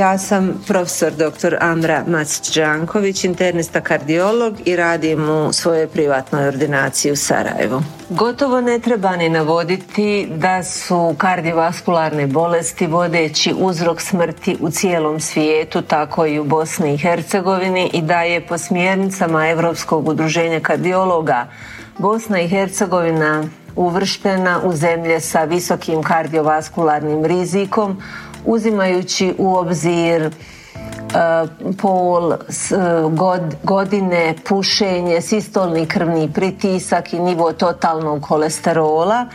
[0.00, 1.56] Ja sam profesor dr.
[1.60, 7.82] Amra Macić-Đanković, internista kardiolog i radim u svojoj privatnoj ordinaciji u Sarajevu.
[8.08, 15.82] Gotovo ne treba ni navoditi da su kardiovaskularne bolesti vodeći uzrok smrti u cijelom svijetu,
[15.82, 21.46] tako i u Bosni i Hercegovini i da je po smjernicama Europskog udruženja kardiologa
[21.98, 23.44] Bosna i Hercegovina
[23.76, 28.02] uvrštena u zemlje sa visokim kardiovaskularnim rizikom
[28.44, 30.30] uzimajući u obzir e,
[31.78, 32.38] pol, e,
[33.62, 39.26] godine, pušenje, sistolni krvni pritisak i nivo totalnog kolesterola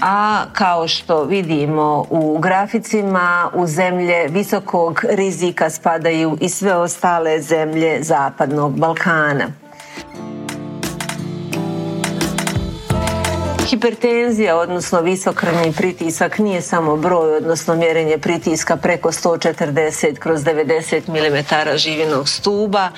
[0.00, 8.02] a kao što vidimo u graficima u zemlje visokog rizika spadaju i sve ostale zemlje
[8.02, 9.67] zapadnog Balkana.
[13.68, 21.76] Hipertenzija, odnosno visokrvni pritisak, nije samo broj, odnosno mjerenje pritiska preko 140 kroz 90 mm
[21.76, 22.90] živinog stuba.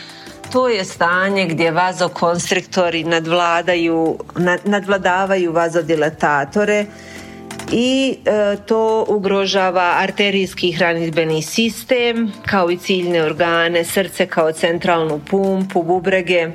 [0.52, 4.18] To je stanje gdje vazokonstriktori nadvladaju,
[4.64, 6.86] nadvladavaju vazodilatatore
[7.72, 15.82] i e, to ugrožava arterijski hranidbeni sistem kao i ciljne organe, srce kao centralnu pumpu,
[15.82, 16.50] bubrege,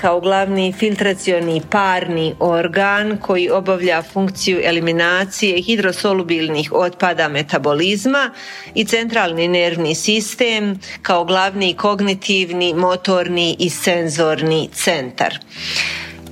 [0.00, 8.30] kao glavni filtracioni parni organ koji obavlja funkciju eliminacije hidrosolubilnih otpada metabolizma
[8.74, 15.38] i centralni nervni sistem kao glavni kognitivni, motorni i senzorni centar.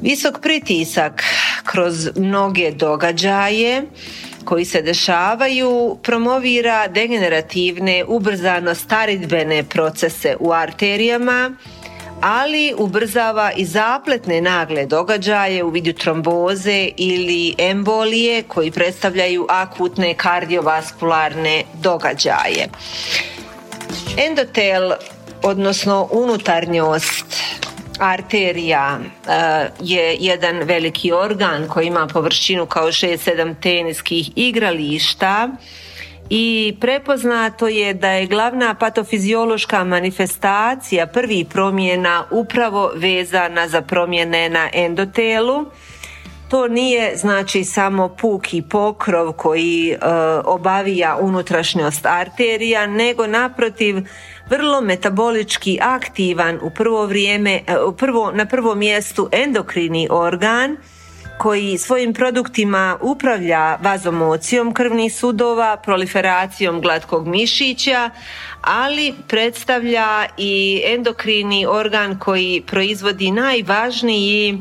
[0.02, 1.22] Visok pritisak
[1.64, 3.82] kroz mnoge događaje
[4.44, 11.56] koji se dešavaju promovira degenerativne ubrzano staridbene procese u arterijama
[12.20, 21.62] ali ubrzava i zapletne nagle događaje u vidu tromboze ili embolije koji predstavljaju akutne kardiovaskularne
[21.74, 22.68] događaje.
[24.16, 24.92] Endotel,
[25.42, 27.42] odnosno unutarnjost
[27.98, 35.48] arterija eh, je jedan veliki organ koji ima površinu kao 6-7 teniskih igrališta
[36.30, 44.68] i prepoznato je da je glavna patofiziološka manifestacija prvi promjena upravo vezana za promjene na
[44.72, 45.66] endotelu.
[46.48, 49.96] To nije znači samo puki pokrov koji e,
[50.44, 53.96] obavija unutrašnjost arterija, nego naprotiv
[54.50, 57.62] vrlo metabolički aktivan u prvo vrijeme, e,
[57.96, 60.76] prvo, na prvom mjestu endokrini organ
[61.38, 68.10] koji svojim produktima upravlja vazomocijom krvnih sudova, proliferacijom glatkog mišića,
[68.60, 74.58] ali predstavlja i endokrini organ koji proizvodi najvažniji e,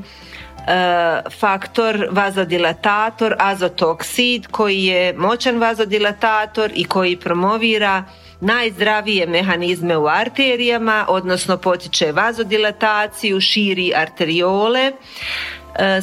[1.40, 8.03] faktor vazodilatator azotoksid koji je moćan vazodilatator i koji promovira
[8.41, 14.91] najzdravije mehanizme u arterijama, odnosno potiče vazodilataciju, širi arteriole,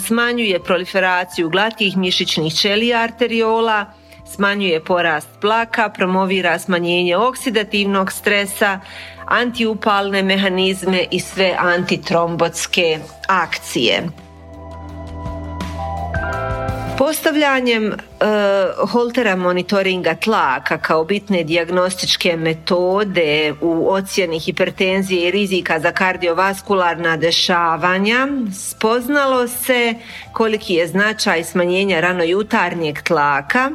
[0.06, 3.86] smanjuje proliferaciju glatkih mišićnih ćelija arteriola,
[4.26, 8.80] smanjuje porast plaka, promovira smanjenje oksidativnog stresa,
[9.26, 14.02] antiupalne mehanizme i sve antitrombotske akcije.
[17.02, 17.96] Postavljanjem e,
[18.92, 28.28] holtera monitoringa tlaka kao bitne dijagnostičke metode u ocjeni hipertenzije i rizika za kardiovaskularna dešavanja
[28.54, 29.94] spoznalo se
[30.32, 33.70] koliki je značaj smanjenja ranojutarnjeg tlaka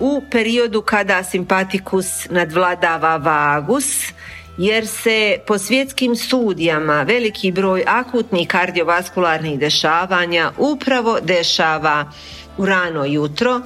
[0.00, 4.12] u periodu kada simpatikus nadvladava vagus
[4.58, 12.12] jer se po svjetskim studijama veliki broj akutnih kardiovaskularnih dešavanja upravo dešava
[12.58, 13.60] u rano jutro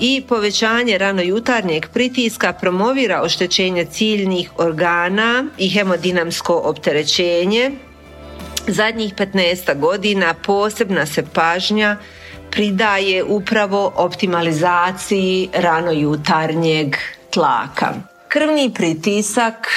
[0.00, 7.70] i povećanje ranojutarnjeg pritiska promovira oštećenje ciljnih organa i hemodinamsko opterećenje.
[8.66, 11.96] Zadnjih 15 godina posebna se pažnja
[12.50, 16.96] pridaje upravo optimalizaciji ranojutarnjeg
[17.30, 17.94] tlaka.
[18.28, 19.68] Krvni pritisak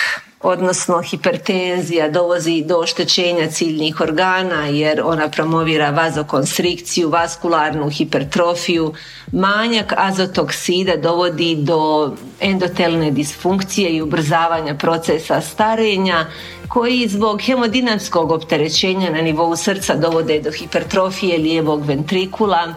[0.43, 8.93] odnosno hipertenzija dovodi do oštećenja ciljnih organa jer ona promovira vazokonstrikciju, vaskularnu hipertrofiju,
[9.31, 16.25] manjak azotoksida dovodi do endotelne disfunkcije i ubrzavanja procesa starenja
[16.67, 22.73] koji zbog hemodinamskog opterećenja na nivou srca dovode do hipertrofije lijevog ventrikula,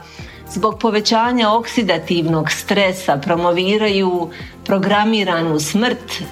[0.50, 4.30] zbog povećanja oksidativnog stresa promoviraju
[4.64, 6.22] programiranu smrt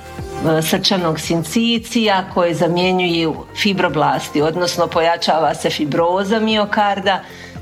[0.62, 7.20] srčanog sincicija koje zamjenjuju fibroblasti, odnosno pojačava se fibroza miokarda,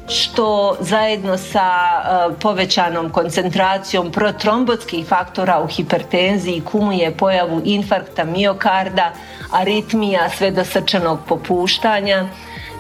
[0.09, 9.13] što zajedno sa e, povećanom koncentracijom protrombotskih faktora u hipertenziji kumuje pojavu infarkta miokarda,
[9.51, 12.29] aritmija sve do srčanog popuštanja,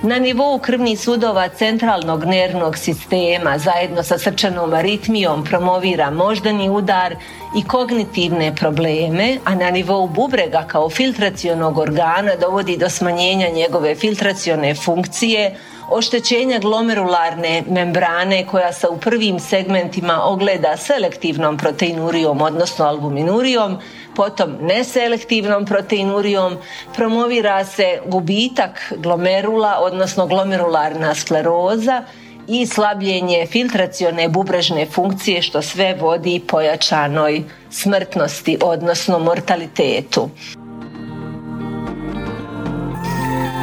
[0.02, 7.14] na nivou krvnih sudova centralnog nervnog sistema zajedno sa srčanom aritmijom promovira moždani udar
[7.56, 14.74] i kognitivne probleme, a na nivou bubrega kao filtracionog organa dovodi do smanjenja njegove filtracione
[14.74, 15.56] funkcije,
[15.90, 23.78] oštećenja glomerularne membrane koja se u prvim segmentima ogleda selektivnom proteinurijom, odnosno albuminurijom,
[24.16, 26.56] potom neselektivnom proteinurijom,
[26.96, 32.02] promovira se gubitak glomerula, odnosno glomerularna skleroza
[32.48, 40.30] i slabljenje filtracione bubrežne funkcije što sve vodi pojačanoj smrtnosti, odnosno mortalitetu.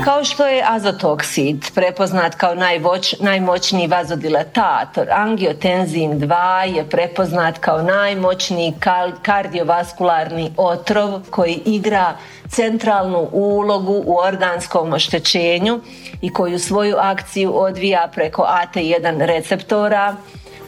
[0.08, 8.74] Kao što je azotoksid prepoznat kao najvoć, najmoćniji vazodilatator, angiotenzin 2 je prepoznat kao najmoćniji
[9.22, 12.18] kardiovaskularni otrov koji igra
[12.50, 15.80] centralnu ulogu u organskom oštećenju
[16.22, 20.16] i koju svoju akciju odvija preko AT1 receptora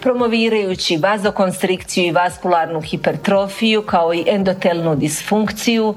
[0.01, 5.95] promovirajući vazokonstrikciju i vaskularnu hipertrofiju kao i endotelnu disfunkciju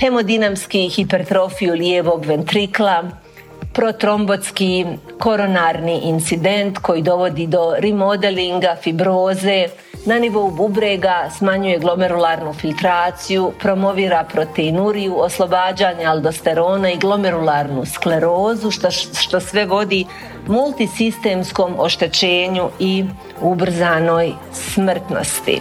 [0.00, 3.04] hemodinamski hipertrofiju lijevog ventrikla,
[3.72, 4.86] protrombotski
[5.18, 9.68] koronarni incident koji dovodi do remodelinga, fibroze,
[10.06, 19.40] na nivou bubrega smanjuje glomerularnu filtraciju, promovira proteinuriju, oslobađanje aldosterona i glomerularnu sklerozu što, što
[19.40, 20.04] sve vodi
[20.46, 23.04] multisistemskom oštećenju i
[23.40, 25.60] ubrzanoj smrtnosti.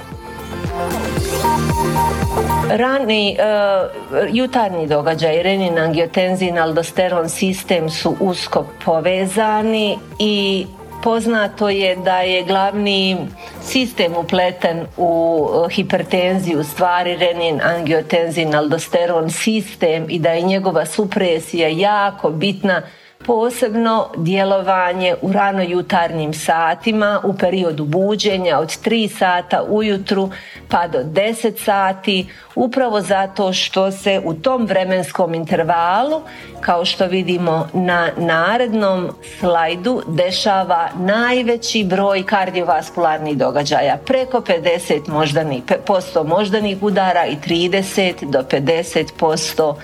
[2.69, 10.65] Rani uh, jutarnji događaj, renin, angiotenzin, aldosteron sistem su usko povezani i
[11.03, 13.17] poznato je da je glavni
[13.61, 21.67] sistem upleten u e, hipertenziju stvari renin, angiotenzin, aldosteron sistem i da je njegova supresija
[21.67, 22.81] jako bitna
[23.25, 30.29] posebno djelovanje u rano jutarnjim satima u periodu buđenja od 3 sata ujutru
[30.69, 36.21] pa do 10 sati upravo zato što se u tom vremenskom intervalu
[36.61, 39.09] kao što vidimo na narednom
[39.39, 48.39] slajdu dešava najveći broj kardiovaskularnih događaja preko 50 moždanih, posto moždanih udara i 30 do
[48.39, 49.75] 50%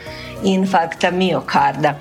[0.44, 1.94] infarkta miokarda.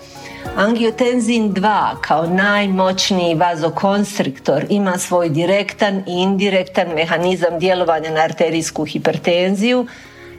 [0.54, 9.86] Angiotenzin 2 kao najmoćniji vazokonstriktor ima svoj direktan i indirektan mehanizam djelovanja na arterijsku hipertenziju.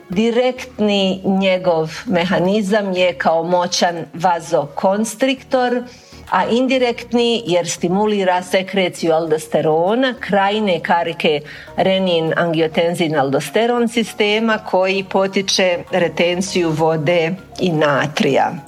[0.08, 5.82] Direktni njegov mehanizam je kao moćan vazokonstriktor,
[6.30, 11.40] a indirektni jer stimulira sekreciju aldosterona, krajine karike
[11.76, 18.67] renin angiotenzin aldosteron sistema koji potiče retenciju vode i natrija.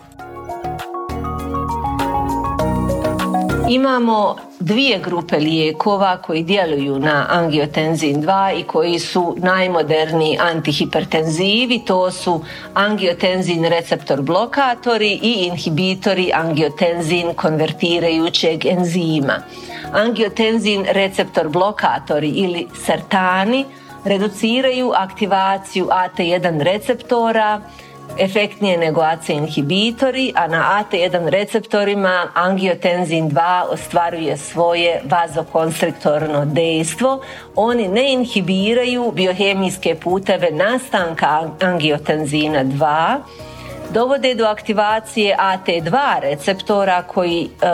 [3.70, 12.10] Imamo dvije grupe lijekova koji djeluju na angiotenzin 2 i koji su najmoderniji antihipertenzivi, to
[12.10, 19.34] su angiotenzin receptor blokatori i inhibitori angiotenzin konvertirajućeg enzima.
[19.92, 23.64] Angiotenzin receptor blokatori ili sertani
[24.04, 27.60] reduciraju aktivaciju AT1 receptora
[28.18, 37.20] efektnije nego AC inhibitori, a na AT1 receptorima angiotenzin 2 ostvaruje svoje vazokonstriktorno dejstvo.
[37.56, 43.18] Oni ne inhibiraju biohemijske puteve nastanka angiotenzina 2,
[43.92, 47.66] dovode do aktivacije AT2 receptora koji e,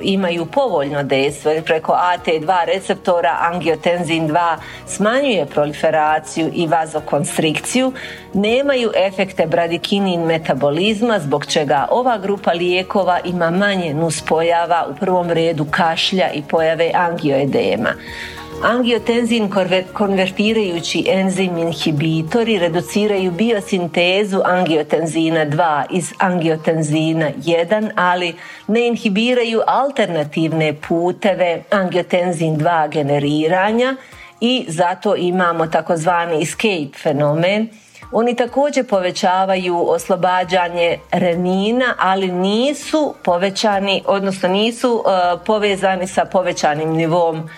[0.00, 7.92] imaju povoljno dejstvo preko AT2 receptora angiotenzin 2 smanjuje proliferaciju i vazokonstrikciju
[8.34, 15.66] nemaju efekte bradikinin metabolizma zbog čega ova grupa lijekova ima manje nuspojava u prvom redu
[15.70, 17.90] kašlja i pojave angioedema
[18.62, 19.50] Angiotenzin
[19.92, 28.34] konvertirajući enzim inhibitori reduciraju biosintezu angiotenzina 2 iz angiotenzina 1, ali
[28.66, 33.96] ne inhibiraju alternativne puteve angiotenzin 2 generiranja
[34.40, 37.68] i zato imamo takozvani escape fenomen.
[38.12, 47.48] Oni također povećavaju oslobađanje renina, ali nisu povećani, odnosno nisu uh, povezani sa povećanim nivom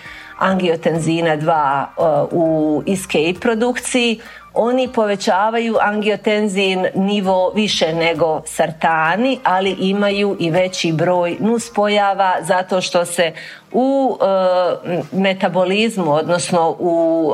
[0.41, 4.21] angiotenzina 2 uh, u escape produkciji.
[4.53, 13.05] Oni povećavaju angiotenzin nivo više nego sartani, ali imaju i veći broj nuspojava zato što
[13.05, 13.31] se
[13.71, 17.33] u e, metabolizmu, odnosno u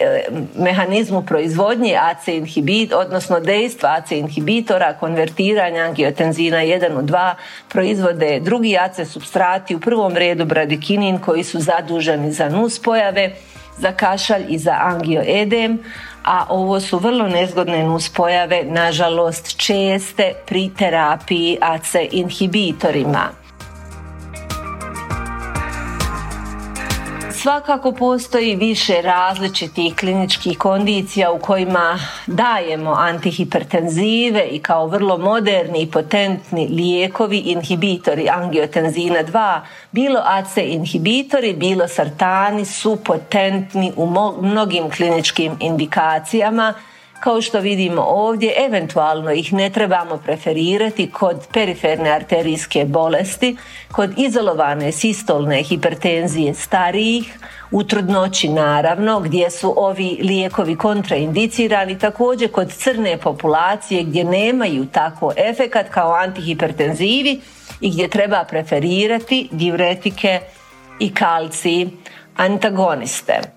[0.00, 0.24] e,
[0.58, 7.34] mehanizmu proizvodnje AC inhibit, odnosno dejstva AC inhibitora, konvertiranja angiotenzina 1 u 2
[7.68, 13.32] proizvode drugi AC substrati, u prvom redu bradikinin koji su zaduženi za nuspojave,
[13.78, 15.78] za kašalj i za angioedem,
[16.26, 23.45] a ovo su vrlo nezgodne nuspojave, nažalost česte pri terapiji AC inhibitorima.
[27.42, 35.90] Svakako postoji više različitih kliničkih kondicija u kojima dajemo antihipertenzive i kao vrlo moderni i
[35.90, 39.60] potentni lijekovi inhibitori angiotenzina 2,
[39.92, 44.06] bilo AC inhibitori, bilo sartani su potentni u
[44.42, 46.74] mnogim kliničkim indikacijama
[47.20, 53.56] kao što vidimo ovdje, eventualno ih ne trebamo preferirati kod periferne arterijske bolesti,
[53.92, 57.38] kod izolovane sistolne hipertenzije starijih,
[57.70, 65.32] u trudnoći naravno, gdje su ovi lijekovi kontraindicirani, također kod crne populacije gdje nemaju tako
[65.36, 67.40] efekat kao antihipertenzivi
[67.80, 70.40] i gdje treba preferirati diuretike
[70.98, 71.90] i kalciji
[72.36, 73.55] antagoniste.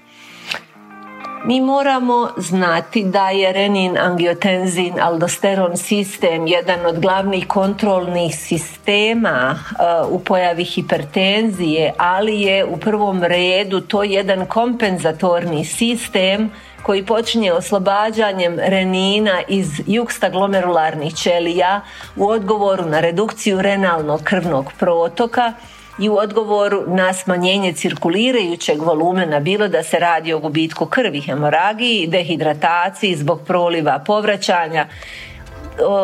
[1.46, 10.12] Mi moramo znati da je renin, angiotenzin, aldosteron sistem jedan od glavnih kontrolnih sistema uh,
[10.12, 16.52] u pojavi hipertenzije, ali je u prvom redu to jedan kompenzatorni sistem
[16.84, 21.82] koji počinje oslobađanjem renina iz juxtaglomerularnih ćelija
[22.16, 25.54] u odgovoru na redukciju renalnog krvnog protoka
[26.00, 32.08] i u odgovoru na smanjenje cirkulirajućeg volumena bilo da se radi o gubitku krvi, hemoragiji,
[32.08, 34.88] dehidrataciji zbog proliva povraćanja,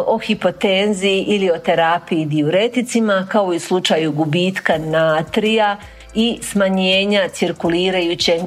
[0.08, 5.78] o hipotenziji ili o terapiji diureticima kao i slučaju gubitka natrija
[6.14, 8.42] i smanjenja cirkulirajućeg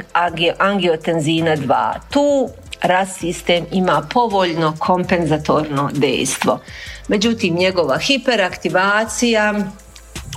[0.59, 1.93] angiotenzina 2.
[2.11, 2.49] Tu
[2.83, 6.61] RAS sistem ima povoljno kompenzatorno dejstvo.
[7.09, 9.55] Međutim, njegova hiperaktivacija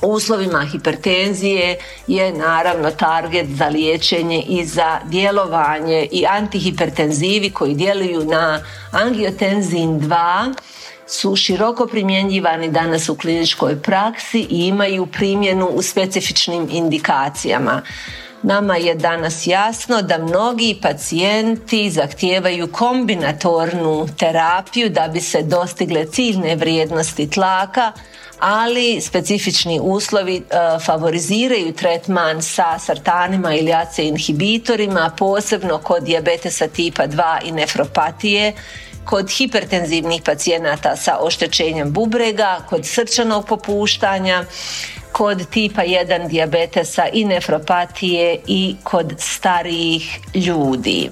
[0.01, 1.77] uslovima hipertenzije
[2.08, 10.53] je naravno target za liječenje i za djelovanje i antihipertenzivi koji djeluju na angiotenzin 2
[11.08, 17.81] su široko primjenjivani danas u kliničkoj praksi i imaju primjenu u specifičnim indikacijama.
[18.43, 26.55] Nama je danas jasno da mnogi pacijenti zahtijevaju kombinatornu terapiju da bi se dostigle ciljne
[26.55, 27.91] vrijednosti tlaka,
[28.41, 30.43] ali specifični uslovi e,
[30.86, 38.53] favoriziraju tretman sa sartanima ili AC inhibitorima, posebno kod dijabetesa tipa 2 i nefropatije,
[39.05, 44.45] kod hipertenzivnih pacijenata sa oštećenjem bubrega, kod srčanog popuštanja,
[45.12, 51.10] kod tipa 1 dijabetesa i nefropatije i kod starijih ljudi.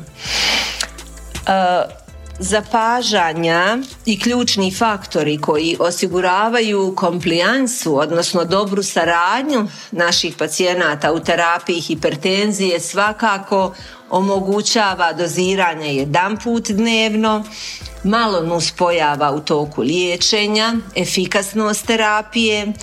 [1.47, 1.98] E,
[2.39, 12.79] zapažanja i ključni faktori koji osiguravaju komplijansu, odnosno dobru saradnju naših pacijenata u terapiji hipertenzije
[12.79, 13.73] svakako
[14.09, 17.43] omogućava doziranje jedan put dnevno,
[18.03, 22.73] malo nuspojava u toku liječenja, efikasnost terapije,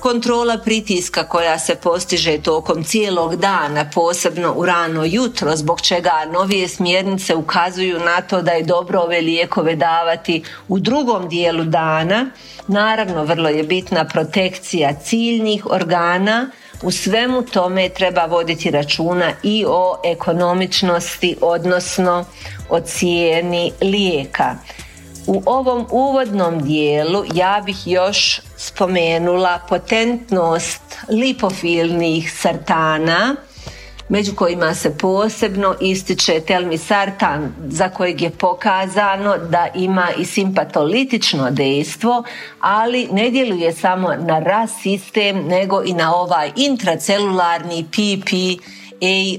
[0.00, 6.68] kontrola pritiska koja se postiže tokom cijelog dana, posebno u rano jutro, zbog čega novije
[6.68, 12.26] smjernice ukazuju na to da je dobro ove lijekove davati u drugom dijelu dana.
[12.66, 16.50] Naravno, vrlo je bitna protekcija ciljnih organa,
[16.82, 22.24] u svemu tome treba voditi računa i o ekonomičnosti, odnosno
[22.68, 24.56] o cijeni lijeka.
[25.30, 33.36] U ovom uvodnom dijelu ja bih još spomenula potentnost lipofilnih sartana
[34.08, 42.24] među kojima se posebno ističe telmisartan za kojeg je pokazano da ima i simpatolitično dejstvo,
[42.60, 48.30] ali ne djeluje samo na RAS sistem nego i na ovaj intracelularni PP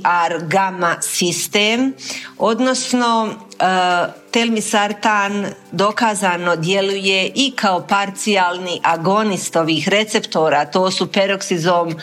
[0.04, 1.94] AR gamma sistem,
[2.38, 11.96] odnosno uh, telmisartan dokazano djeluje i kao parcijalni agonist ovih receptora, to su peroksizom,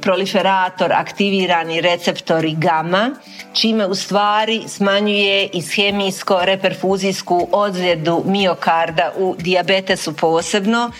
[0.00, 3.10] proliferator, aktivirani receptori gamma,
[3.52, 10.90] čime u stvari smanjuje ishemijsko reperfuzijsku ozljedu miokarda u dijabetesu posebno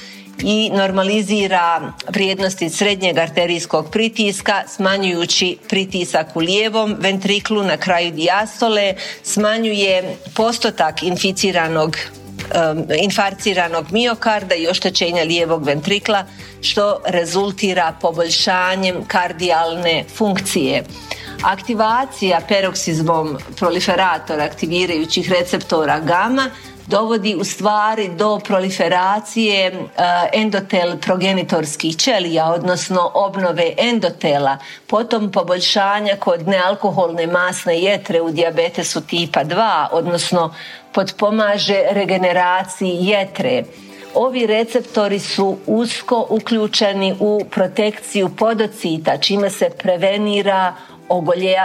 [0.43, 10.17] i normalizira vrijednosti srednjeg arterijskog pritiska smanjujući pritisak u lijevom ventriklu na kraju dijastole, smanjuje
[10.35, 11.97] postotak inficiranog
[13.03, 16.25] infarciranog miokarda i oštećenja lijevog ventrikla
[16.61, 20.85] što rezultira poboljšanjem kardijalne funkcije.
[21.43, 26.51] Aktivacija peroksizmom proliferatora aktivirajućih receptora gama
[26.91, 29.75] dovodi u stvari do proliferacije e,
[30.33, 39.45] endotel progenitorskih ćelija, odnosno obnove endotela, potom poboljšanja kod nealkoholne masne jetre u dijabetesu tipa
[39.45, 40.55] 2, odnosno
[40.93, 43.65] potpomaže regeneraciji jetre.
[44.15, 50.75] Ovi receptori su usko uključeni u protekciju podocita, čime se prevenira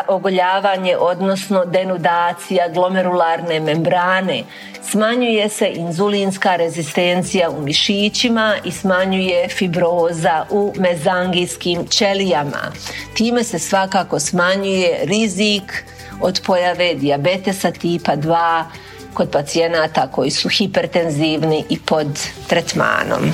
[0.08, 4.44] ogoljavanje, odnosno denudacija glomerularne membrane.
[4.84, 12.72] Smanjuje se inzulinska rezistencija u mišićima i smanjuje fibroza u mezangijskim ćelijama.
[13.14, 15.86] Time se svakako smanjuje rizik
[16.22, 18.64] od pojave dijabetesa tipa 2
[19.14, 22.08] kod pacijenata koji su hipertenzivni i pod
[22.48, 23.34] tretmanom.